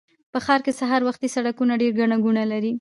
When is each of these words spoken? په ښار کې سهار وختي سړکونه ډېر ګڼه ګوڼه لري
په 0.31 0.39
ښار 0.45 0.59
کې 0.65 0.71
سهار 0.79 1.01
وختي 1.05 1.27
سړکونه 1.35 1.73
ډېر 1.81 1.91
ګڼه 1.99 2.17
ګوڼه 2.25 2.43
لري 2.51 2.69